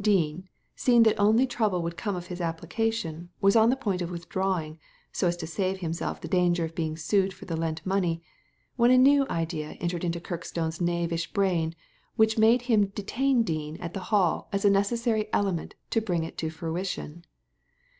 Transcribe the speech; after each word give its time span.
Dean, 0.00 0.48
seeing 0.74 1.04
that 1.04 1.14
only 1.20 1.46
trouble 1.46 1.80
would 1.82 1.96
come 1.96 2.16
of 2.16 2.26
his 2.26 2.40
application, 2.40 3.30
was 3.40 3.54
on 3.54 3.70
the 3.70 3.76
point 3.76 4.02
of 4.02 4.10
withdrawing, 4.10 4.76
so 5.12 5.28
as 5.28 5.36
to 5.36 5.46
save 5.46 5.78
himself 5.78 6.20
the 6.20 6.26
danger 6.26 6.64
of 6.64 6.74
being 6.74 6.96
sued 6.96 7.32
for 7.32 7.44
the 7.44 7.54
lent 7.56 7.86
money, 7.86 8.20
when 8.74 8.90
a 8.90 8.98
new 8.98 9.24
idea 9.28 9.74
entered 9.78 10.02
into 10.02 10.18
Kirkstone's 10.18 10.80
knavish 10.80 11.32
brain 11.32 11.76
which 12.16 12.36
made 12.36 12.62
him 12.62 12.86
detain 12.86 13.44
Dean 13.44 13.76
at 13.76 13.94
the 13.94 14.00
Hall 14.10 14.48
as 14.52 14.64
a 14.64 14.68
necessary 14.70 15.32
element 15.32 15.76
to 15.90 16.00
bring 16.00 16.24
it 16.24 16.36
to 16.38 16.50
fruition. 16.50 17.24